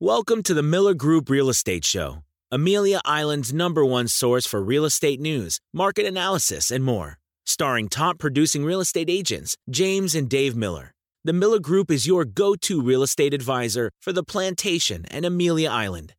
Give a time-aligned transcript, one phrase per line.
[0.00, 4.84] Welcome to the Miller Group Real Estate Show, Amelia Island's number one source for real
[4.84, 7.16] estate news, market analysis, and more.
[7.46, 10.92] Starring top producing real estate agents, James and Dave Miller.
[11.24, 15.70] The Miller Group is your go to real estate advisor for the plantation and Amelia
[15.70, 16.12] Island.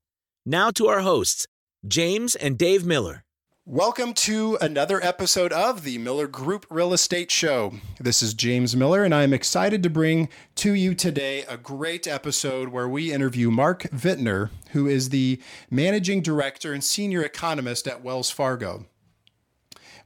[0.44, 1.46] Now to our hosts,
[1.88, 3.26] James and Dave Miller.
[3.70, 7.74] Welcome to another episode of the Miller Group Real Estate Show.
[8.00, 12.70] This is James Miller, and I'm excited to bring to you today a great episode
[12.70, 18.32] where we interview Mark Vitner, who is the managing director and senior economist at Wells
[18.32, 18.86] Fargo.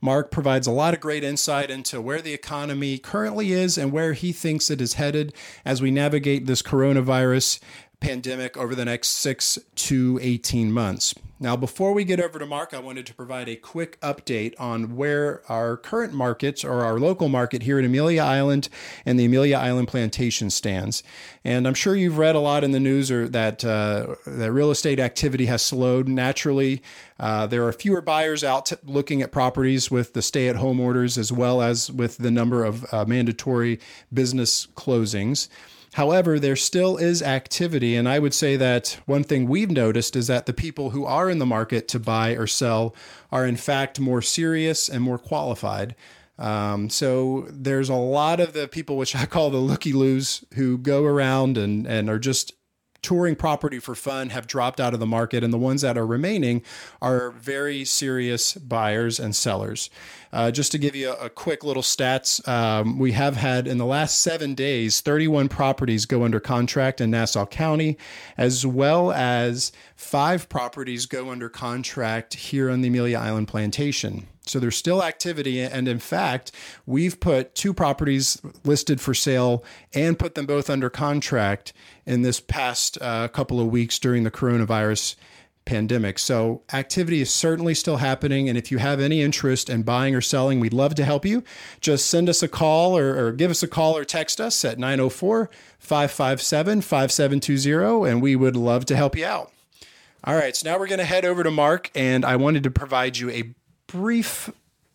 [0.02, 4.13] Mark provides a lot of great insight into where the economy currently is and where
[4.13, 7.59] he thinks it is headed as we navigate this coronavirus
[8.01, 11.15] pandemic over the next six to 18 months.
[11.41, 14.95] Now, before we get over to Mark, I wanted to provide a quick update on
[14.95, 18.69] where our current markets or our local market here in Amelia Island
[19.07, 21.01] and the Amelia Island Plantation stands.
[21.43, 24.69] And I'm sure you've read a lot in the news or that uh, that real
[24.69, 26.83] estate activity has slowed naturally.
[27.19, 31.31] Uh, there are fewer buyers out t- looking at properties with the stay-at-home orders, as
[31.31, 33.80] well as with the number of uh, mandatory
[34.13, 35.47] business closings.
[35.94, 37.95] However, there still is activity.
[37.95, 41.30] And I would say that one thing we've noticed is that the people who are
[41.30, 42.95] in the market to buy or sell
[43.31, 45.95] are, in fact, more serious and more qualified.
[46.39, 50.78] Um, so there's a lot of the people, which I call the looky loos, who
[50.78, 52.53] go around and, and are just
[53.02, 56.05] touring property for fun have dropped out of the market, and the ones that are
[56.05, 56.61] remaining
[57.02, 59.89] are very serious buyers and sellers.
[60.33, 63.77] Uh, just to give you a, a quick little stats, um, we have had in
[63.77, 67.97] the last seven days 31 properties go under contract in Nassau County,
[68.37, 74.27] as well as five properties go under contract here on the Amelia Island Plantation.
[74.45, 75.61] So there's still activity.
[75.61, 76.52] And in fact,
[76.85, 81.73] we've put two properties listed for sale and put them both under contract
[82.05, 85.15] in this past uh, couple of weeks during the coronavirus
[85.66, 86.20] pandemic.
[86.20, 88.50] So activity is certainly still happening.
[88.50, 91.44] And if you have any interest in buying or selling, we'd love to help you.
[91.80, 94.80] Just send us a call or, or give us a call or text us at
[94.80, 99.52] 904 557 5720, and we would love to help you out.
[100.23, 102.71] All right, so now we're going to head over to Mark, and I wanted to
[102.71, 103.55] provide you a
[103.88, 104.52] brief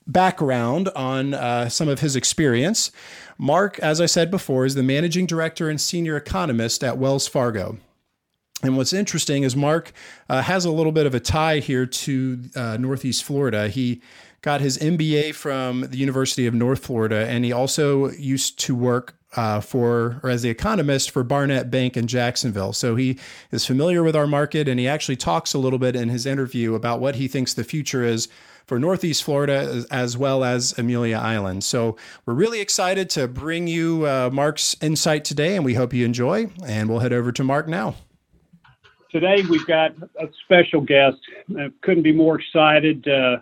[0.06, 2.93] background on uh, some of his experience.
[3.37, 7.78] Mark, as I said before, is the managing director and senior economist at Wells Fargo.
[8.62, 9.93] And what's interesting is Mark
[10.28, 13.69] uh, has a little bit of a tie here to uh, Northeast Florida.
[13.69, 14.00] He
[14.41, 19.15] got his MBA from the University of North Florida, and he also used to work
[19.34, 22.72] uh, for or as the economist for Barnett Bank in Jacksonville.
[22.72, 23.19] So he
[23.50, 26.75] is familiar with our market, and he actually talks a little bit in his interview
[26.75, 28.28] about what he thinks the future is
[28.67, 31.62] for Northeast Florida as well as Amelia Island.
[31.62, 36.05] So we're really excited to bring you uh, Mark's insight today, and we hope you
[36.05, 36.50] enjoy.
[36.65, 37.94] And we'll head over to Mark now.
[39.16, 41.16] Today we've got a special guest.
[41.59, 43.09] I couldn't be more excited.
[43.09, 43.38] Uh,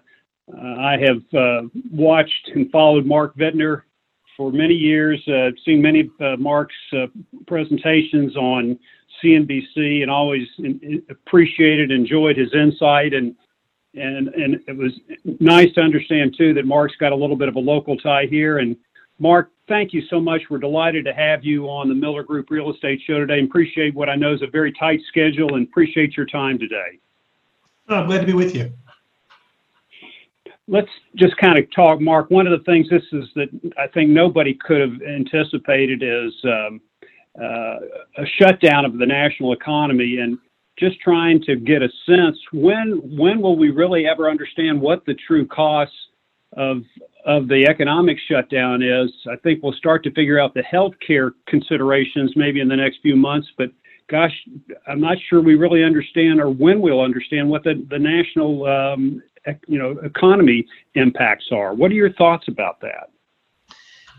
[0.57, 3.83] uh, I have uh, watched and followed Mark Vitner
[4.37, 5.21] for many years.
[5.27, 7.07] Uh, seen many uh, Mark's uh,
[7.49, 8.79] presentations on
[9.21, 13.35] CNBC, and always in appreciated, enjoyed his insight, and
[13.95, 14.93] and and it was
[15.41, 18.59] nice to understand too that Mark's got a little bit of a local tie here.
[18.59, 18.77] And
[19.19, 20.43] Mark, thank you so much.
[20.51, 23.39] We're delighted to have you on the Miller Group Real Estate Show today.
[23.39, 26.99] And appreciate what I know is a very tight schedule, and appreciate your time today.
[27.89, 28.73] Oh, I'm glad to be with you.
[30.67, 32.31] Let's just kind of talk, Mark.
[32.31, 33.49] One of the things this is that
[33.79, 36.81] I think nobody could have anticipated is um,
[37.39, 37.79] uh,
[38.17, 40.39] a shutdown of the national economy, and
[40.79, 45.15] just trying to get a sense when when will we really ever understand what the
[45.27, 45.95] true costs
[46.57, 46.83] of
[47.25, 49.11] of the economic shutdown is.
[49.31, 53.17] I think we'll start to figure out the healthcare considerations maybe in the next few
[53.17, 53.71] months, but
[54.11, 54.33] gosh,
[54.87, 59.23] I'm not sure we really understand or when we'll understand what the, the national um,
[59.67, 61.75] you know economy impacts are.
[61.75, 63.11] What are your thoughts about that?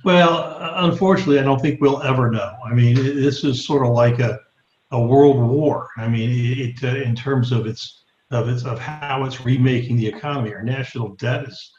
[0.03, 2.55] Well, unfortunately, I don't think we'll ever know.
[2.63, 4.39] I mean, this is sort of like a
[4.91, 5.89] a world war.
[5.97, 10.07] I mean, it, uh, in terms of its of its of how it's remaking the
[10.07, 10.53] economy.
[10.53, 11.71] Our national debt is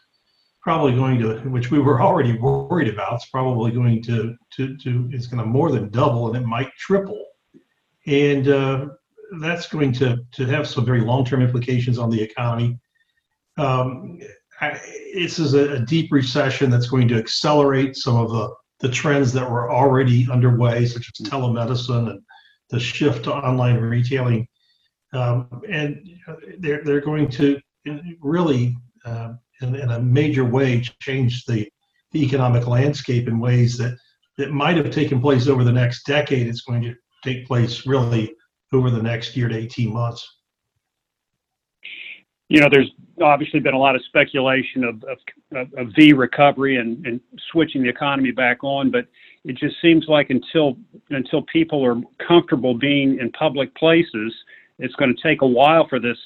[0.66, 5.08] probably going to, which we were already worried about, it's probably going to to to
[5.12, 7.24] it's going to more than double, and it might triple,
[8.06, 8.86] and uh,
[9.40, 12.78] that's going to to have some very long term implications on the economy.
[13.56, 14.18] Um,
[14.60, 14.80] I,
[15.14, 19.32] this is a, a deep recession that's going to accelerate some of the the trends
[19.34, 22.20] that were already underway, such as telemedicine and
[22.70, 24.48] the shift to online retailing,
[25.12, 26.10] um, and
[26.58, 27.60] they're they're going to
[28.20, 31.68] really, uh, in, in, a major way, change the,
[32.12, 33.96] the economic landscape in ways that
[34.38, 36.46] that might have taken place over the next decade.
[36.46, 36.94] It's going to
[37.24, 38.34] take place really
[38.72, 40.26] over the next year to 18 months.
[42.48, 47.04] You know, there's obviously been a lot of speculation of, of, of V recovery and,
[47.04, 47.20] and
[47.50, 49.06] switching the economy back on, but
[49.44, 50.76] it just seems like until
[51.10, 54.32] until people are comfortable being in public places,
[54.78, 56.18] it's going to take a while for this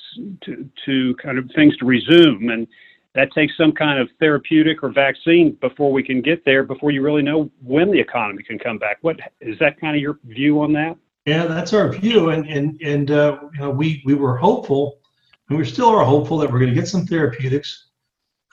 [0.44, 2.50] to, to kind of things to resume.
[2.50, 2.66] And
[3.14, 7.02] that takes some kind of therapeutic or vaccine before we can get there, before you
[7.02, 8.98] really know when the economy can come back.
[9.02, 10.96] What is that kind of your view on that?
[11.26, 15.00] Yeah, that's our view, and and and uh, you know we we were hopeful,
[15.48, 17.88] and we still are hopeful that we're going to get some therapeutics.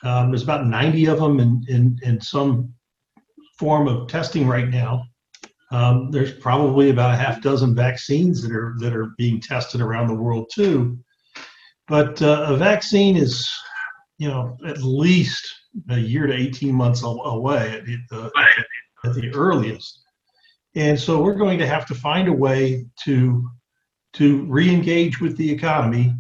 [0.04, 2.74] Um, there's about 90 of them in, in in some
[3.58, 5.04] form of testing right now.
[5.72, 10.08] Um, there's probably about a half dozen vaccines that are that are being tested around
[10.08, 10.98] the world too.
[11.88, 13.50] But uh, a vaccine is
[14.18, 15.48] you know, at least
[15.90, 18.32] a year to 18 months away at the,
[19.06, 20.02] at the earliest.
[20.76, 23.48] And so we're going to have to find a way to
[24.14, 26.12] to re-engage with the economy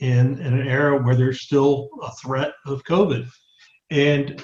[0.00, 3.28] in, in an era where there's still a threat of COVID.
[3.90, 4.42] And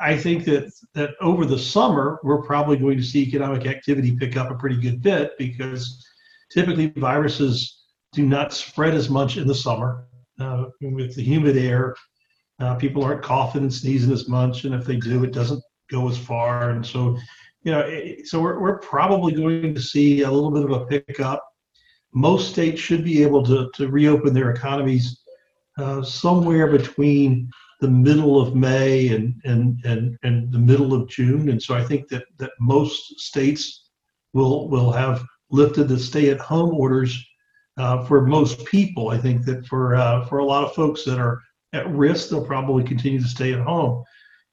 [0.00, 4.36] I think that that over the summer we're probably going to see economic activity pick
[4.36, 6.04] up a pretty good bit because
[6.52, 10.06] typically viruses do not spread as much in the summer
[10.38, 11.94] uh, with the humid air
[12.60, 16.08] uh, people aren't coughing and sneezing as much, and if they do, it doesn't go
[16.08, 16.70] as far.
[16.70, 17.16] And so,
[17.62, 20.86] you know, it, so we're, we're probably going to see a little bit of a
[20.86, 21.42] pickup.
[22.12, 25.22] Most states should be able to, to reopen their economies
[25.78, 31.48] uh, somewhere between the middle of May and, and, and, and the middle of June.
[31.48, 33.90] And so I think that, that most states
[34.32, 37.22] will, will have lifted the stay at home orders
[37.76, 39.10] uh, for most people.
[39.10, 41.40] I think that for, uh, for a lot of folks that are
[41.74, 44.04] at risk, they'll probably continue to stay at home.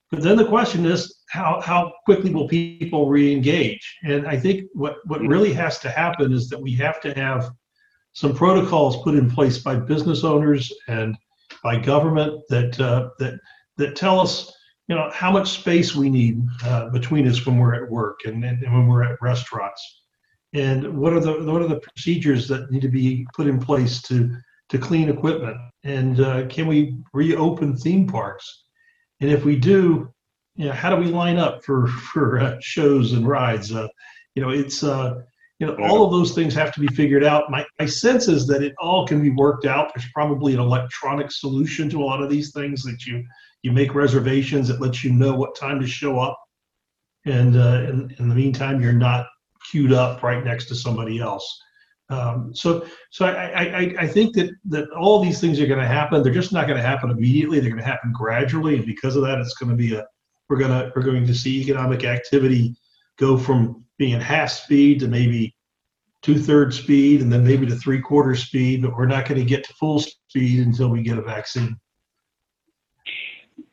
[0.09, 3.97] But then the question is, how, how quickly will people re-engage?
[4.03, 7.51] And I think what, what really has to happen is that we have to have
[8.13, 11.15] some protocols put in place by business owners and
[11.63, 13.39] by government that uh, that
[13.77, 14.53] that tell us,
[14.87, 18.43] you know, how much space we need uh, between us when we're at work and,
[18.43, 20.03] and, when we're at restaurants,
[20.53, 24.01] and what are the what are the procedures that need to be put in place
[24.03, 24.35] to
[24.71, 25.57] to clean equipment?
[25.83, 28.63] And uh, can we reopen theme parks?
[29.19, 30.11] And if we do,
[30.55, 33.73] you know, how do we line up for for uh, shows and rides?
[33.73, 33.87] Uh,
[34.33, 35.21] you know, it's uh,
[35.59, 37.51] you know all of those things have to be figured out.
[37.51, 39.91] My my sense is that it all can be worked out.
[39.93, 43.23] There's probably an electronic solution to a lot of these things that you
[43.61, 46.37] you make reservations that lets you know what time to show up,
[47.25, 49.27] and uh, in, in the meantime you're not
[49.69, 51.61] queued up right next to somebody else.
[52.11, 55.87] Um, so, so I, I, I think that that all these things are going to
[55.87, 56.21] happen.
[56.21, 57.59] They're just not going to happen immediately.
[57.59, 60.05] They're going to happen gradually, and because of that, it's going to be a
[60.49, 62.75] we're going to we're going to see economic activity
[63.17, 65.55] go from being half speed to maybe
[66.21, 68.81] two thirds speed, and then maybe to three quarter speed.
[68.81, 71.79] But we're not going to get to full speed until we get a vaccine.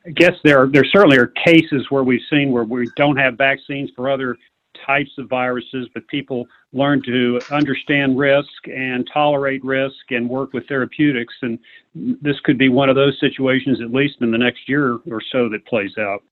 [0.05, 3.89] I guess there there certainly are cases where we've seen where we don't have vaccines
[3.95, 4.37] for other
[4.85, 10.67] types of viruses, but people learn to understand risk and tolerate risk and work with
[10.67, 11.33] therapeutics.
[11.41, 11.59] And
[11.93, 15.49] this could be one of those situations, at least in the next year or so,
[15.49, 16.23] that plays out.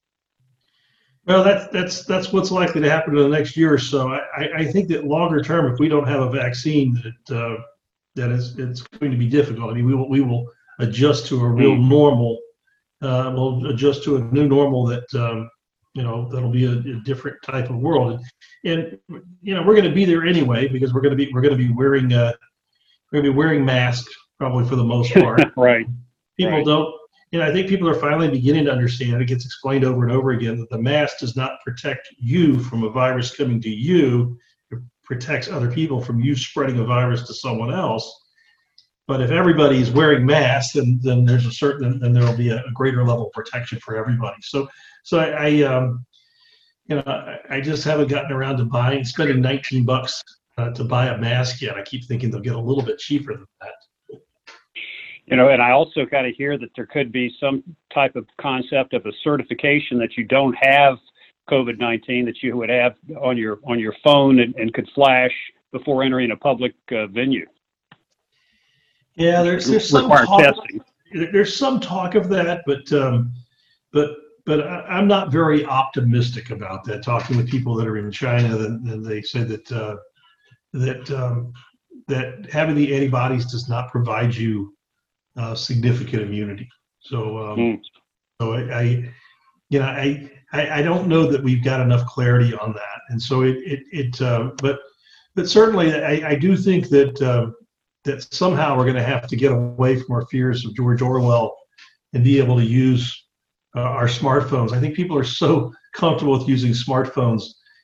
[1.26, 4.08] Well, that's that's that's what's likely to happen in the next year or so.
[4.08, 7.62] I, I think that longer term, if we don't have a vaccine, that uh,
[8.16, 9.72] that is it's going to be difficult.
[9.72, 10.50] I mean, we will we will
[10.80, 11.90] adjust to a real mm.
[11.90, 12.40] normal.
[13.02, 15.50] Uh, we'll adjust to a new normal that um,
[15.94, 18.20] you know that'll be a, a different type of world.
[18.64, 18.80] And,
[19.10, 21.42] and you know we're going to be there anyway because we're going to be we're
[21.42, 22.34] going to be wearing uh
[23.12, 25.42] we're going to be wearing masks probably for the most part.
[25.56, 25.86] Right.
[26.38, 26.66] People right.
[26.66, 26.94] don't
[27.32, 30.14] you know i think people are finally beginning to understand it gets explained over and
[30.14, 34.38] over again that the mask does not protect you from a virus coming to you.
[34.72, 38.24] It protects other people from you spreading a virus to someone else.
[39.08, 42.50] But if everybody is wearing masks, then then there's a certain then there will be
[42.50, 44.38] a, a greater level of protection for everybody.
[44.42, 44.68] So
[45.08, 46.06] so I, I um,
[46.88, 50.22] you know, I, I, just haven't gotten around to buying, spending 19 bucks
[50.58, 51.78] uh, to buy a mask yet.
[51.78, 54.20] I keep thinking they'll get a little bit cheaper than that.
[55.26, 58.28] You know, and I also kind of hear that there could be some type of
[58.38, 60.98] concept of a certification that you don't have
[61.50, 65.32] COVID-19 that you would have on your on your phone and, and could flash
[65.72, 67.46] before entering a public uh, venue.
[69.16, 70.82] Yeah, there's there's some talk, testing.
[71.14, 73.34] There's some talk of that, but um,
[73.94, 77.04] but but I, am not very optimistic about that.
[77.04, 79.98] Talking with people that are in China, and they say that uh,
[80.74, 81.52] that um,
[82.08, 84.74] that having the antibodies does not provide you
[85.36, 86.70] uh, significant immunity.
[87.02, 87.82] So, um, mm.
[88.42, 88.84] so I, I,
[89.70, 93.22] you know, I, I, I don't know that we've got enough clarity on that, and
[93.22, 94.80] so it, it, it uh, but,
[95.36, 97.52] but certainly I, I do think that uh,
[98.06, 101.56] that somehow we're going to have to get away from our fears of George Orwell
[102.14, 103.27] and be able to use
[103.78, 104.74] uh, our smartphones.
[104.74, 107.44] I think people are so comfortable with using smartphones.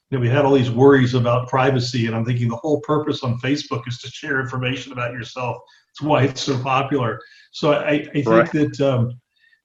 [0.09, 3.23] You know, we had all these worries about privacy, and I'm thinking the whole purpose
[3.23, 5.57] on Facebook is to share information about yourself.
[5.91, 7.19] It's why it's so popular.
[7.51, 8.51] So I, I think right.
[8.51, 9.21] that um,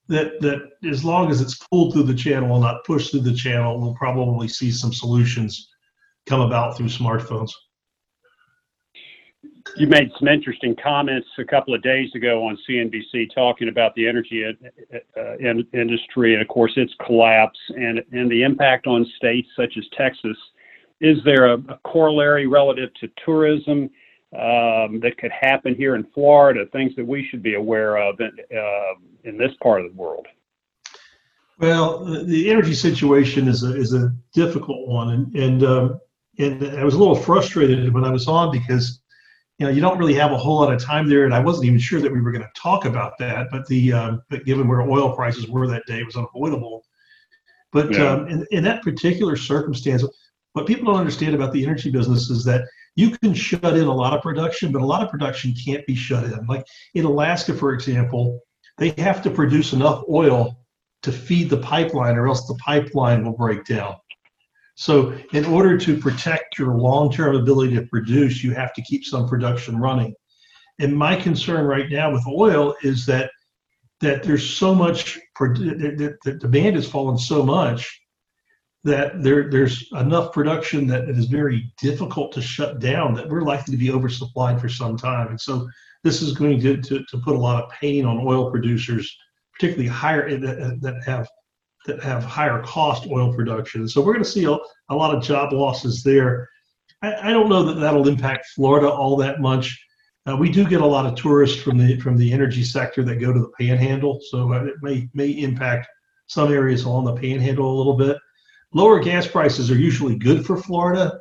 [0.09, 3.35] that that as long as it's pulled through the channel and not pushed through the
[3.35, 5.69] channel, we'll probably see some solutions
[6.27, 7.51] come about through smartphones.
[9.77, 14.09] You made some interesting comments a couple of days ago on CNBC talking about the
[14.09, 19.49] energy uh, in, industry and, of course, its collapse and, and the impact on states
[19.57, 20.37] such as Texas.
[21.01, 23.91] Is there a, a corollary relative to tourism
[24.35, 28.33] um, that could happen here in Florida, things that we should be aware of in,
[28.57, 28.95] uh,
[29.25, 30.27] in this part of the world?
[31.59, 35.11] Well, the energy situation is a, is a difficult one.
[35.11, 36.01] And, and, um,
[36.39, 39.01] and I was a little frustrated when I was on because
[39.59, 41.67] you know, you don't really have a whole lot of time there, and I wasn't
[41.67, 43.49] even sure that we were going to talk about that.
[43.51, 46.85] But the um, but given where oil prices were that day, it was unavoidable.
[47.73, 48.13] But yeah.
[48.13, 50.05] um, in, in that particular circumstance,
[50.53, 52.63] what people don't understand about the energy business is that
[52.95, 55.95] you can shut in a lot of production, but a lot of production can't be
[55.95, 56.47] shut in.
[56.47, 58.41] Like in Alaska, for example,
[58.77, 60.59] they have to produce enough oil
[61.03, 63.97] to feed the pipeline, or else the pipeline will break down.
[64.81, 69.05] So, in order to protect your long term ability to produce, you have to keep
[69.05, 70.15] some production running.
[70.79, 73.33] And my concern right now with oil is that
[74.01, 78.01] that there's so much the, demand has fallen so much
[78.85, 83.43] that there there's enough production that it is very difficult to shut down that we're
[83.43, 85.69] likely to be oversupplied for some time and so
[86.05, 89.19] this is going to, to, to put a lot of pain on oil producers
[89.53, 91.29] particularly higher that, that have
[91.89, 93.89] that have higher cost oil production.
[93.89, 94.57] So we're going to see a,
[94.89, 96.49] a lot of job losses there.
[97.03, 99.77] I, I, don't know that that'll impact Florida all that much.
[100.29, 103.17] Uh, we do get a lot of tourists from the from the energy sector that
[103.17, 105.89] go to the Panhandle, so it may may impact
[106.27, 108.19] some areas along the Panhandle a little bit.
[108.75, 111.19] Lower gas prices are usually good for Florida.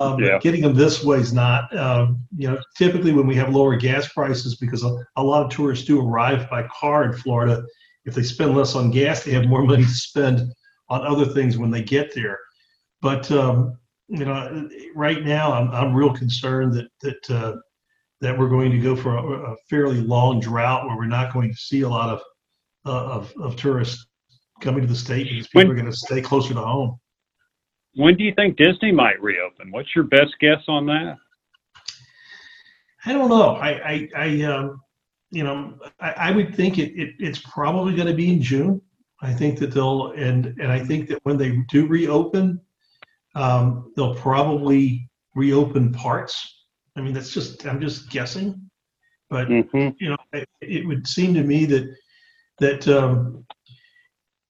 [0.00, 0.38] Um, yeah.
[0.40, 1.74] Getting them this way is not.
[1.76, 5.52] Um, you know, typically when we have lower gas prices, because a, a lot of
[5.52, 7.62] tourists do arrive by car in Florida,
[8.04, 10.52] if they spend less on gas, they have more money to spend
[10.88, 12.38] on other things when they get there.
[13.00, 13.78] But um,
[14.08, 17.56] you know, right now I'm I'm real concerned that that uh,
[18.20, 21.50] that we're going to go for a, a, fairly long drought where we're not going
[21.50, 22.22] to see a lot of
[22.86, 24.06] uh, of, of tourists
[24.60, 26.98] coming to the state because people when, are going to stay closer to home.
[27.94, 29.70] When do you think Disney might reopen?
[29.70, 31.16] What's your best guess on that?
[33.04, 33.56] I don't know.
[33.56, 34.80] I I, I um,
[35.32, 38.80] you know, I, I would think it, it it's probably going to be in June.
[39.22, 42.60] I think that they'll and and I think that when they do reopen,
[43.34, 46.64] um, they'll probably reopen parts.
[46.96, 48.70] I mean, that's just I'm just guessing,
[49.30, 49.88] but mm-hmm.
[49.98, 51.96] you know, it, it, would seem to me that
[52.58, 53.46] that um,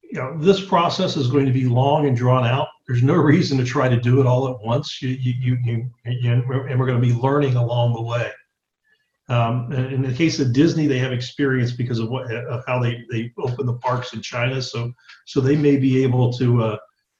[0.02, 2.66] you know this process is going to be long and drawn out.
[2.88, 5.00] There's no reason to try to do it all at once.
[5.00, 8.32] You you you, you, you and we're going to be learning along the way.
[9.32, 13.02] Um, in the case of Disney, they have experience because of what of how they
[13.10, 14.60] they open the parks in China.
[14.60, 14.92] So
[15.24, 16.76] so they may be able to uh,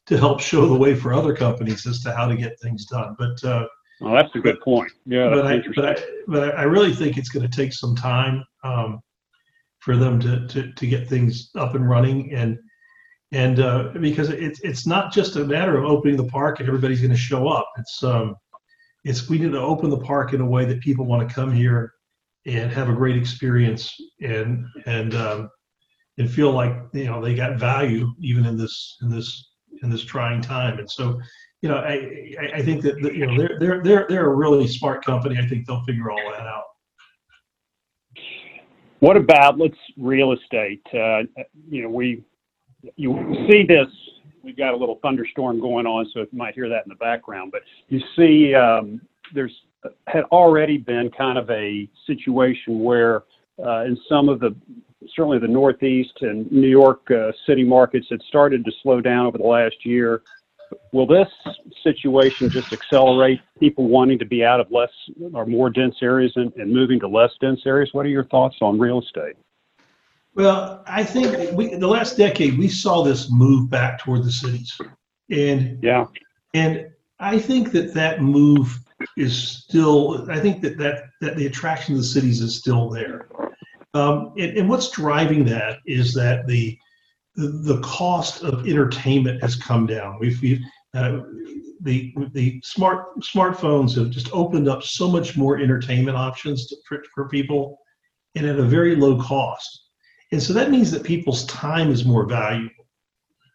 [0.06, 3.16] to help show the way for other companies as to how to get things done.
[3.18, 3.66] But uh,
[4.02, 4.92] well, that's a good point.
[5.06, 8.44] Yeah, but I, but I, but I really think it's going to take some time
[8.62, 9.00] um,
[9.78, 12.58] for them to, to to get things up and running and
[13.30, 17.00] and uh, because it's it's not just a matter of opening the park and everybody's
[17.00, 17.70] going to show up.
[17.78, 18.36] It's um,
[19.02, 21.50] it's we need to open the park in a way that people want to come
[21.50, 21.94] here
[22.46, 25.50] and have a great experience and and um,
[26.18, 29.50] and feel like you know they got value even in this in this
[29.82, 30.78] in this trying time.
[30.78, 31.20] And so,
[31.60, 35.04] you know, I I think that you know they're they're they're they're a really smart
[35.04, 35.38] company.
[35.38, 36.64] I think they'll figure all that out.
[39.00, 40.82] What about let's real estate?
[40.92, 41.22] Uh,
[41.68, 42.22] you know, we
[42.96, 43.88] you see this
[44.42, 47.52] we've got a little thunderstorm going on, so you might hear that in the background.
[47.52, 49.00] But you see, um,
[49.34, 49.52] there's
[50.06, 53.24] had already been kind of a situation where,
[53.64, 54.54] uh, in some of the
[55.16, 59.38] certainly the Northeast and New York uh, city markets, had started to slow down over
[59.38, 60.22] the last year.
[60.92, 61.28] Will this
[61.82, 64.90] situation just accelerate people wanting to be out of less
[65.34, 67.90] or more dense areas and, and moving to less dense areas?
[67.92, 69.36] What are your thoughts on real estate?
[70.34, 74.80] Well, I think we, the last decade we saw this move back toward the cities,
[75.30, 76.06] and yeah,
[76.54, 76.86] and
[77.20, 78.78] I think that that move
[79.16, 80.30] is still.
[80.30, 83.28] I think that that that the attraction of the cities is still there,
[83.94, 86.78] um, and, and what's driving that is that the
[87.36, 90.18] the cost of entertainment has come down.
[90.20, 90.60] We've, we've
[90.94, 91.20] uh,
[91.80, 97.02] the the smart smartphones have just opened up so much more entertainment options to, for,
[97.14, 97.78] for people,
[98.34, 99.86] and at a very low cost.
[100.30, 102.86] And so that means that people's time is more valuable.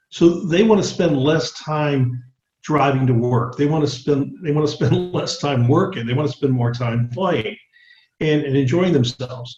[0.09, 2.23] So they want to spend less time
[2.67, 3.55] driving to work.
[3.55, 6.05] They want to spend they want to spend less time working.
[6.05, 7.55] They want to spend more time playing
[8.19, 9.57] and, and enjoying themselves.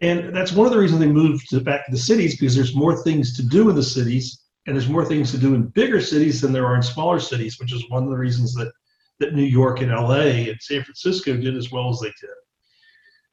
[0.00, 2.74] And that's one of the reasons they moved to, back to the cities because there's
[2.74, 6.00] more things to do in the cities and there's more things to do in bigger
[6.00, 8.72] cities than there are in smaller cities, which is one of the reasons that
[9.20, 12.36] that New York and LA and San Francisco did as well as they did.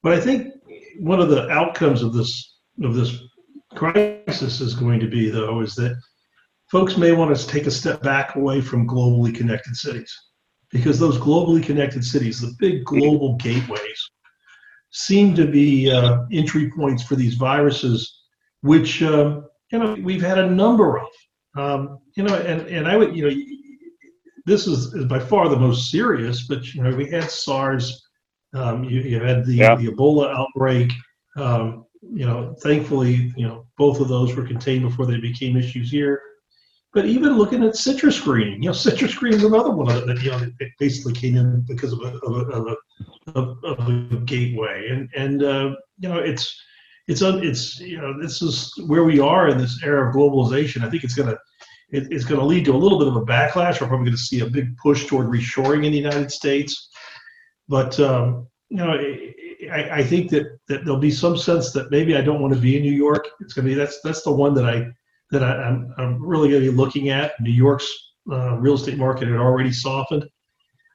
[0.04, 0.54] But I think
[1.00, 3.18] one of the outcomes of this of this
[3.74, 5.98] crisis is going to be though is that
[6.74, 10.12] folks may want to take a step back away from globally connected cities
[10.72, 14.10] because those globally connected cities, the big global gateways,
[14.90, 18.22] seem to be uh, entry points for these viruses,
[18.62, 21.10] which uh, you know we've had a number of.
[21.56, 23.36] Um, you know, and and I would you know
[24.48, 28.04] this is, is by far the most serious, but you know we had SARS,
[28.56, 29.76] um, you, you had the, yeah.
[29.76, 30.92] the Ebola outbreak.
[31.38, 35.92] Um, you know, thankfully, you know both of those were contained before they became issues
[35.92, 36.20] here.
[36.94, 40.30] But even looking at citrus green, you know, citrus green is another one that you
[40.30, 42.76] know it basically came in because of a of a,
[43.36, 46.56] of a, of a gateway, and and uh, you know it's
[47.08, 50.84] it's it's you know this is where we are in this era of globalization.
[50.84, 51.36] I think it's gonna
[51.90, 53.82] it, it's gonna lead to a little bit of a backlash.
[53.82, 56.90] We're probably going to see a big push toward reshoring in the United States,
[57.68, 58.98] but um, you know.
[59.72, 62.60] I, I think that, that there'll be some sense that maybe I don't want to
[62.60, 63.30] be in New York.
[63.40, 64.92] It's gonna be that's that's the one that I
[65.34, 67.40] that I, am I'm, I'm really going to be looking at.
[67.42, 67.92] New York's
[68.32, 70.26] uh, real estate market had already softened.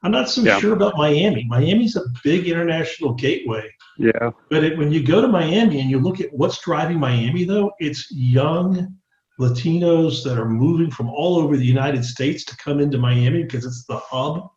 [0.03, 0.61] I'm not so yeah.
[0.61, 1.45] sure about Miami.
[1.49, 3.69] Miami's a big international gateway.
[3.99, 4.31] Yeah.
[4.49, 7.73] But it, when you go to Miami and you look at what's driving Miami, though,
[7.81, 8.97] it's young
[9.41, 13.65] Latinos that are moving from all over the United States to come into Miami because
[13.65, 14.49] it's the hub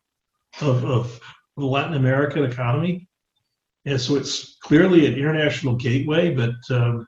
[0.60, 1.20] of, of
[1.56, 3.08] the Latin American economy.
[3.84, 7.06] And so it's clearly an international gateway, but um,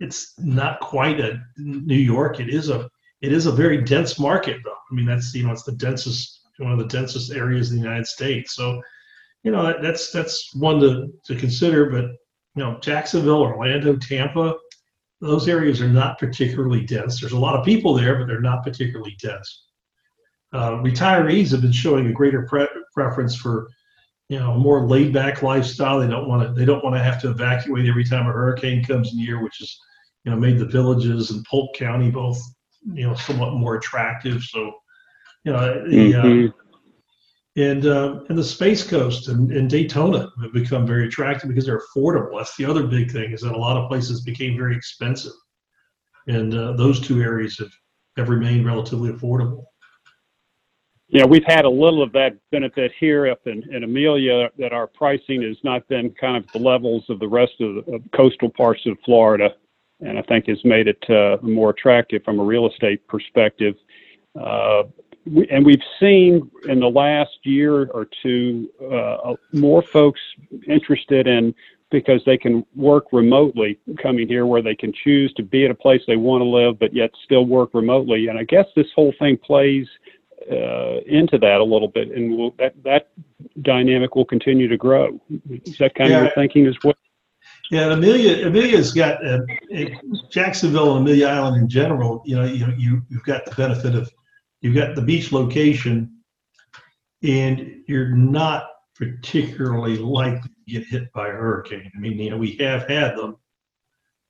[0.00, 2.40] it's not quite a New York.
[2.40, 2.88] It is a
[3.20, 4.72] it is a very dense market, though.
[4.90, 7.82] I mean, that's you know it's the densest one of the densest areas in the
[7.82, 8.54] United States.
[8.54, 8.82] So,
[9.42, 11.86] you know, that's that's one to to consider.
[11.90, 12.04] But
[12.56, 14.56] you know, Jacksonville, Orlando, Tampa,
[15.20, 17.20] those areas are not particularly dense.
[17.20, 19.66] There's a lot of people there, but they're not particularly dense.
[20.52, 23.68] Uh, retirees have been showing a greater pre- preference for
[24.28, 26.00] you know a more laid back lifestyle.
[26.00, 28.82] They don't want to they don't want to have to evacuate every time a hurricane
[28.82, 29.78] comes near, which is
[30.24, 32.40] you know, made the villages in Polk County both,
[32.84, 34.42] you know, somewhat more attractive.
[34.42, 34.72] So,
[35.44, 36.46] you know, the, uh, mm-hmm.
[36.48, 41.66] uh, and uh, and the Space Coast and, and, Daytona have become very attractive because
[41.66, 42.38] they're affordable.
[42.38, 45.32] That's the other big thing is that a lot of places became very expensive,
[46.26, 47.72] and uh, those two areas have
[48.16, 49.64] have remained relatively affordable.
[51.08, 54.86] Yeah, we've had a little of that benefit here up in, in Amelia that our
[54.86, 58.48] pricing has not been kind of the levels of the rest of the of coastal
[58.48, 59.50] parts of Florida
[60.00, 63.76] and I think has made it uh, more attractive from a real estate perspective.
[64.38, 64.84] Uh,
[65.26, 70.20] we, and we've seen in the last year or two uh, more folks
[70.66, 71.54] interested in
[71.90, 75.74] because they can work remotely coming here where they can choose to be at a
[75.74, 79.12] place they want to live but yet still work remotely and i guess this whole
[79.18, 79.86] thing plays
[80.50, 83.08] uh, into that a little bit and we'll, that that
[83.62, 86.18] dynamic will continue to grow is that kind yeah.
[86.18, 86.94] of your thinking as well
[87.70, 89.38] yeah, Amelia, Amelia's got uh,
[90.28, 92.20] Jacksonville and Amelia Island in general.
[92.26, 94.10] You know, you you you've got the benefit of
[94.60, 96.10] you've got the beach location,
[97.22, 101.90] and you're not particularly likely to get hit by a hurricane.
[101.94, 103.36] I mean, you know, we have had them,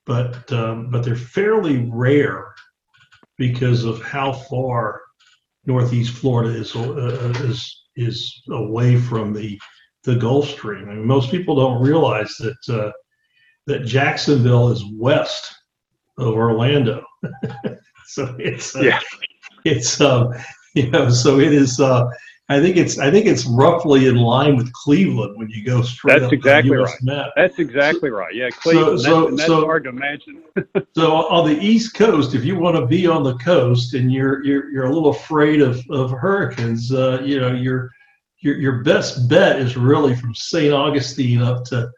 [0.04, 2.54] but um, but they're fairly rare
[3.38, 5.00] because of how far
[5.64, 9.58] Northeast Florida is uh, is is away from the
[10.04, 10.90] the Gulf Stream.
[10.90, 12.58] I mean, most people don't realize that.
[12.68, 12.92] Uh,
[13.66, 15.54] that Jacksonville is west
[16.18, 17.04] of Orlando.
[18.06, 19.00] so it's uh, yeah.
[19.64, 20.32] it's um
[20.74, 22.08] you know so it is uh
[22.50, 26.18] I think it's I think it's roughly in line with Cleveland when you go straight
[26.18, 26.92] that's exactly right.
[27.00, 27.30] Map.
[27.36, 28.34] That's exactly so, right.
[28.34, 29.00] Yeah, Cleveland.
[29.00, 30.42] So, so, that's, that's so, hard to imagine.
[30.96, 34.44] so on the East Coast, if you want to be on the coast and you're
[34.44, 37.88] you're you're a little afraid of of hurricanes, uh, you know your
[38.40, 40.74] your your best bet is really from St.
[40.74, 41.88] Augustine up to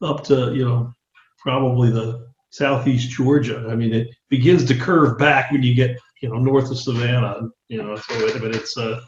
[0.00, 0.90] up to you know
[1.38, 3.66] probably the southeast Georgia.
[3.70, 7.48] I mean, it begins to curve back when you get you know north of Savannah.
[7.68, 9.00] You know, so but it's uh,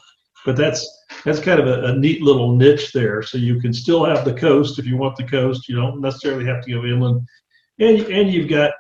[0.45, 0.87] but that's
[1.25, 3.23] that's kind of a, a, neat little niche there.
[3.23, 5.69] So you can still have the coast if you want the coast.
[5.69, 7.27] You don't necessarily have to go inland,
[7.79, 8.73] and and you've got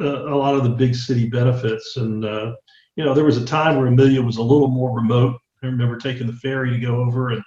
[0.00, 1.96] uh, a lot of the big city benefits.
[1.96, 2.54] And uh,
[2.96, 5.38] you know, there was a time where Amelia was a little more remote.
[5.62, 7.42] I remember taking the ferry to go over and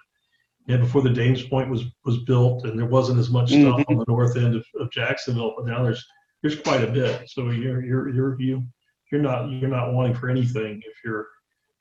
[0.67, 3.91] yeah, before the Dames Point was was built, and there wasn't as much stuff mm-hmm.
[3.91, 6.06] on the north end of, of Jacksonville, but now there's
[6.41, 7.30] there's quite a bit.
[7.30, 8.63] So you're you're you're you
[9.12, 11.27] you're not you're not wanting for anything if you're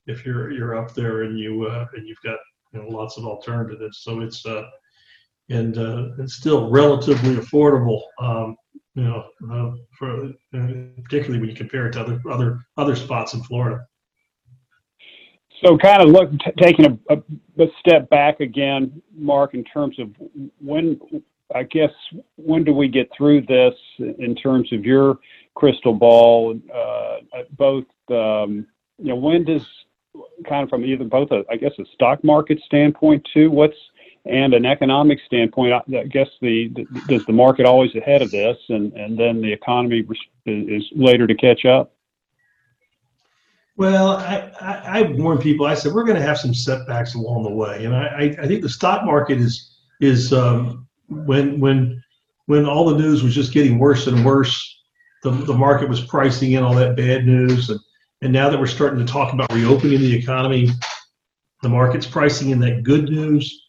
[0.07, 2.39] if you're you're up there and you uh, and you've got
[2.73, 3.99] you know lots of alternatives.
[4.03, 4.63] So it's uh
[5.49, 8.01] and uh, it's still relatively affordable.
[8.19, 8.55] Um,
[8.95, 10.67] you know, uh, for uh,
[11.03, 13.85] particularly when you compare it to other other other spots in Florida.
[15.63, 17.17] So, kind of look, t- taking a, a,
[17.63, 20.09] a, step back again, Mark, in terms of
[20.59, 20.99] when,
[21.53, 21.91] I guess,
[22.35, 25.17] when do we get through this in terms of your
[25.55, 26.59] crystal ball?
[26.73, 27.17] Uh,
[27.57, 28.67] both, um,
[28.99, 29.65] you know, when does
[30.47, 33.77] kind of from either both, a, I guess, a stock market standpoint too, what's
[34.25, 38.57] and an economic standpoint, I guess the, the does the market always ahead of this,
[38.69, 40.05] and and then the economy
[40.45, 41.93] is later to catch up.
[43.77, 45.67] Well, I, I, I people.
[45.67, 48.63] I said we're going to have some setbacks along the way, and I, I think
[48.63, 52.03] the stock market is is um, when when
[52.47, 54.73] when all the news was just getting worse and worse.
[55.23, 57.79] The, the market was pricing in all that bad news, and,
[58.21, 60.69] and now that we're starting to talk about reopening the economy,
[61.63, 63.63] the market's pricing in that good news.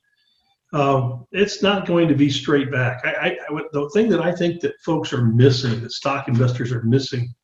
[0.74, 3.00] Um, it's not going to be straight back.
[3.04, 6.82] I, I, the thing that I think that folks are missing, that stock investors are
[6.82, 7.34] missing,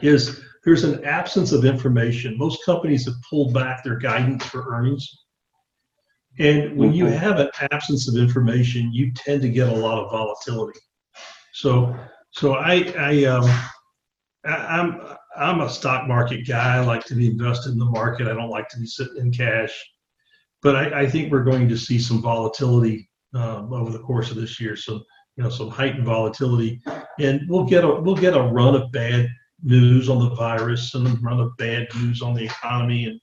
[0.00, 2.38] is there's an absence of information.
[2.38, 5.24] Most companies have pulled back their guidance for earnings.
[6.38, 7.16] And when you mm-hmm.
[7.16, 10.80] have an absence of information, you tend to get a lot of volatility.
[11.52, 11.94] So,
[12.30, 13.44] so I, I, um,
[14.44, 16.76] I, am I'm, I'm a stock market guy.
[16.76, 18.26] I like to be invested in the market.
[18.26, 19.72] I don't like to be sitting in cash.
[20.62, 24.36] But I, I think we're going to see some volatility um, over the course of
[24.36, 24.76] this year.
[24.76, 25.02] So,
[25.36, 26.80] you know, some heightened volatility,
[27.20, 29.28] and we'll get a we'll get a run of bad
[29.64, 33.20] news on the virus and of bad news on the economy and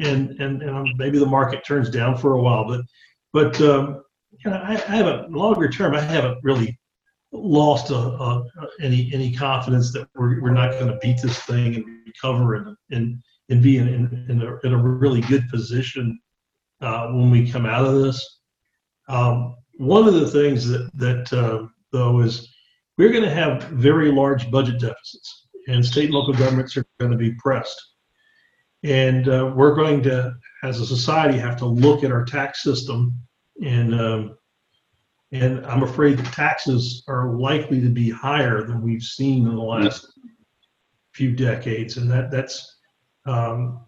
[0.00, 2.80] and and, and maybe the market turns down for a while but
[3.32, 4.02] but um,
[4.44, 6.78] you know, I, I haven't longer term I haven't really
[7.32, 8.44] lost a, a,
[8.80, 12.76] any any confidence that we're, we're not going to beat this thing and recover and
[12.90, 16.18] and, and be in, in, in, a, in a really good position
[16.80, 18.40] uh, when we come out of this.
[19.08, 22.48] Um, one of the things that that uh, though is
[22.96, 27.12] we're going to have very large budget deficits and state and local governments are going
[27.12, 27.80] to be pressed.
[28.82, 33.18] And uh, we're going to, as a society, have to look at our tax system,
[33.62, 34.36] and um,
[35.32, 39.62] and I'm afraid the taxes are likely to be higher than we've seen in the
[39.62, 40.06] last
[41.12, 42.76] few decades, and that that's
[43.24, 43.80] um,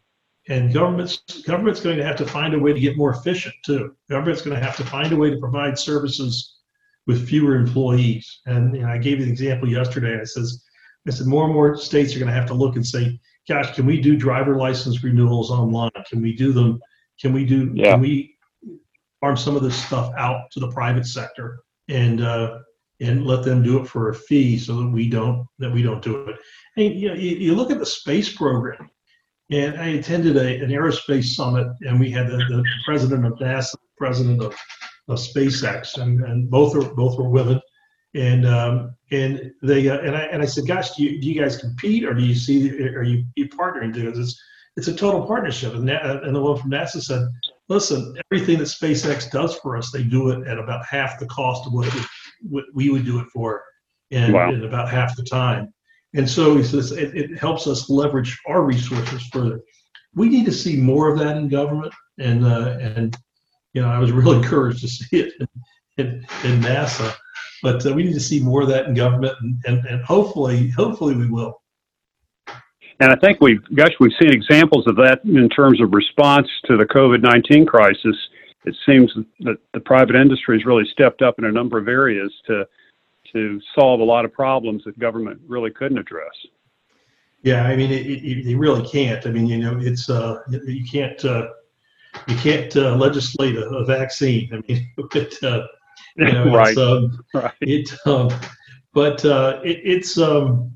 [0.49, 3.95] and governments government's going to have to find a way to get more efficient too.
[4.09, 6.57] Government's going to have to find a way to provide services
[7.07, 8.41] with fewer employees.
[8.47, 10.21] And I gave you the example yesterday.
[10.21, 10.65] I says
[11.07, 13.75] I said more and more states are going to have to look and say, gosh,
[13.75, 15.91] can we do driver license renewals online?
[16.09, 16.81] Can we do them?
[17.21, 17.71] Can we do?
[17.75, 17.93] Yeah.
[17.93, 18.37] Can we
[19.21, 22.59] farm some of this stuff out to the private sector and uh,
[23.01, 26.03] and let them do it for a fee so that we don't that we don't
[26.03, 26.37] do it?
[26.77, 28.91] And you know, you, you look at the space program.
[29.53, 33.75] And I attended a, an aerospace summit, and we had the, the president of NASA,
[33.75, 34.53] the president of,
[35.07, 37.61] of SpaceX, and, and both are both were women
[38.17, 41.41] and um, and they uh, and I and I said, "Gosh, do you, do you
[41.41, 44.43] guys compete, or do you see, are you, you partnering?" Because it's
[44.77, 45.75] it's a total partnership.
[45.75, 47.29] And, and the one from NASA said,
[47.69, 51.67] "Listen, everything that SpaceX does for us, they do it at about half the cost
[51.67, 52.05] of what, would,
[52.43, 53.63] what we would do it for,
[54.11, 54.51] and wow.
[54.51, 55.73] in about half the time."
[56.15, 59.61] And so he says it, it helps us leverage our resources further.
[60.15, 63.17] We need to see more of that in government, and uh, and
[63.75, 65.49] you know, I was really encouraged to see it in,
[65.99, 67.15] in, in NASA
[67.63, 70.69] but uh, we need to see more of that in government, and, and, and hopefully,
[70.71, 71.63] hopefully, we will.
[73.01, 76.77] And I think we've, gosh, we've seen examples of that in terms of response to
[76.77, 78.17] the COVID 19 crisis.
[78.65, 82.33] It seems that the private industry has really stepped up in a number of areas
[82.47, 82.67] to,
[83.33, 86.33] to solve a lot of problems that government really couldn't address.
[87.43, 89.25] Yeah, I mean, it, it, it really can't.
[89.25, 91.49] I mean, you know, it's uh, you can't uh,
[92.27, 94.49] you can't uh, legislate a, a, vaccine.
[94.53, 95.67] I mean, it, uh,
[96.17, 96.77] you know, right.
[96.77, 97.53] Um, right.
[97.61, 98.31] It, um,
[98.93, 100.73] but uh, it, it's, um,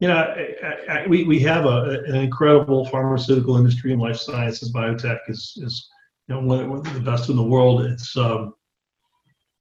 [0.00, 4.72] you know, I, I, we, we have a, an incredible pharmaceutical industry and life sciences.
[4.72, 5.88] Biotech is, is
[6.28, 7.82] you know, one, one of the best in the world.
[7.82, 8.54] It's, um,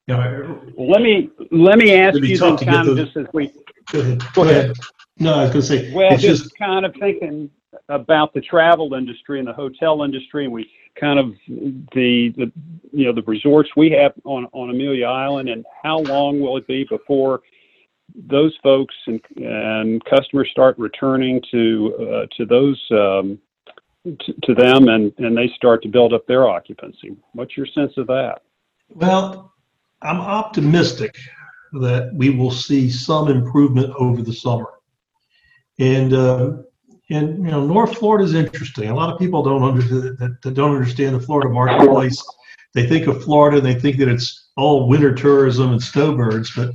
[0.07, 3.51] you know, let me let me ask you then, kind of just as we
[3.91, 4.23] go ahead.
[4.33, 4.73] Go ahead.
[5.19, 5.93] No, I was going to say.
[5.93, 7.49] Well, just, just kind of thinking
[7.89, 12.51] about the travel industry and the hotel industry, and we kind of the the
[12.91, 16.67] you know the resorts we have on on Amelia Island, and how long will it
[16.67, 17.41] be before
[18.15, 23.39] those folks and, and customers start returning to uh, to those um,
[24.03, 27.15] to, to them, and and they start to build up their occupancy.
[27.33, 28.41] What's your sense of that?
[28.89, 29.53] Well,
[30.01, 31.15] I'm optimistic
[31.73, 34.67] that we will see some improvement over the summer.
[35.79, 36.53] And uh,
[37.09, 38.89] and you know, North Florida is interesting.
[38.89, 42.21] A lot of people don't under, that, that don't understand the Florida marketplace.
[42.73, 46.71] They think of Florida, and they think that it's all winter tourism and snowbirds, but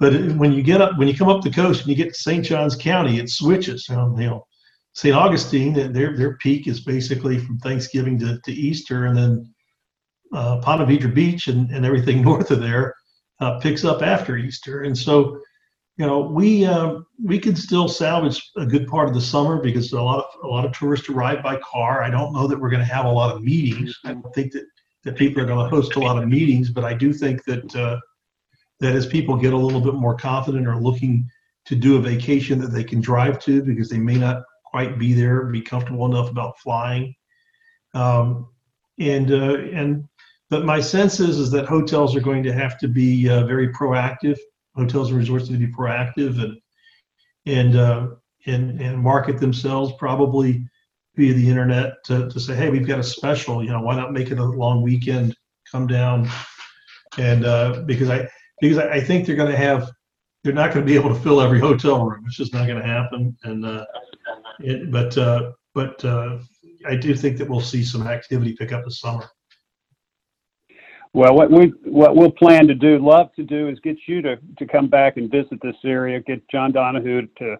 [0.00, 2.20] but when you get up, when you come up the coast and you get to
[2.20, 2.44] St.
[2.44, 3.86] Johns County, it switches.
[3.90, 4.46] Know, you know
[4.94, 5.14] St.
[5.14, 9.54] Augustine, their their peak is basically from Thanksgiving to, to Easter, and then
[10.32, 12.94] uh, Ponte Vedra Beach and, and everything north of there
[13.40, 14.82] uh, picks up after Easter.
[14.82, 15.40] And so,
[15.96, 19.92] you know, we uh, we can still salvage a good part of the summer because
[19.92, 22.02] a lot of a lot of tourists arrive by car.
[22.02, 23.98] I don't know that we're going to have a lot of meetings.
[24.04, 24.64] I don't think that
[25.04, 27.76] that people are going to host a lot of meetings, but I do think that
[27.76, 27.98] uh,
[28.80, 31.28] that as people get a little bit more confident or looking
[31.66, 35.12] to do a vacation that they can drive to because they may not quite be
[35.12, 37.14] there, be comfortable enough about flying.
[37.94, 38.48] Um,
[38.98, 40.08] and uh, and
[40.48, 43.68] but my sense is is that hotels are going to have to be uh, very
[43.68, 44.38] proactive.
[44.76, 46.56] Hotels and resorts need to be proactive and
[47.46, 48.08] and uh,
[48.46, 50.64] and and market themselves probably
[51.16, 53.62] via the internet to, to say, hey, we've got a special.
[53.62, 55.36] You know, why not make it a long weekend?
[55.70, 56.28] Come down,
[57.18, 58.28] and uh, because I
[58.60, 59.90] because I, think they're going to have
[60.42, 62.24] they're not going to be able to fill every hotel room.
[62.26, 63.36] It's just not going to happen.
[63.44, 63.86] And uh,
[64.58, 66.38] it, but uh, but uh,
[66.86, 69.28] I do think that we'll see some activity pick up this summer.
[71.12, 74.36] Well, what we what we'll plan to do, love to do, is get you to
[74.58, 76.20] to come back and visit this area.
[76.20, 77.56] Get John Donahue to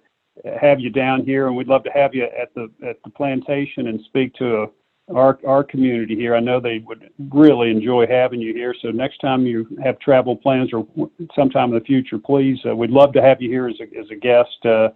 [0.60, 3.88] have you down here, and we'd love to have you at the at the plantation
[3.88, 4.70] and speak to
[5.12, 6.36] our our community here.
[6.36, 8.72] I know they would really enjoy having you here.
[8.80, 10.86] So next time you have travel plans or
[11.34, 14.10] sometime in the future, please, uh, we'd love to have you here as a as
[14.10, 14.90] a guest uh,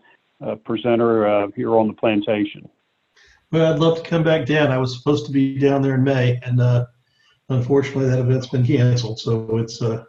[0.45, 2.69] uh, presenter uh, here on the plantation.
[3.51, 4.71] Well, I'd love to come back down.
[4.71, 6.87] I was supposed to be down there in May, and uh,
[7.49, 9.19] unfortunately, that event's been canceled.
[9.21, 10.05] So it's, uh,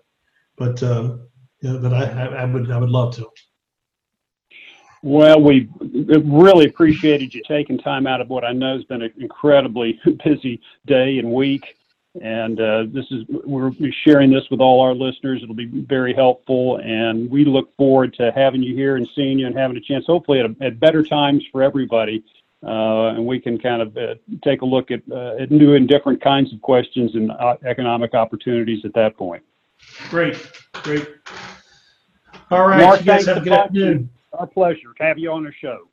[0.57, 1.17] but uh,
[1.61, 3.27] yeah, but I, I would I would love to.
[5.01, 9.13] Well, we really appreciated you taking time out of what I know has been an
[9.17, 11.77] incredibly busy day and week.
[12.21, 13.71] And uh, this is we're
[14.03, 15.43] sharing this with all our listeners.
[15.43, 19.47] It'll be very helpful, and we look forward to having you here and seeing you
[19.47, 22.23] and having a chance, hopefully at, a, at better times for everybody,
[22.65, 26.21] and we can kind of uh, take a look at, uh, at new and different
[26.21, 29.43] kinds of questions and uh, economic opportunities at that point.
[30.09, 30.35] Great,
[30.73, 31.07] great.
[32.51, 34.09] All right, Mark, you guys thanks have a a good afternoon.
[34.33, 35.87] Our pleasure to have you on the show.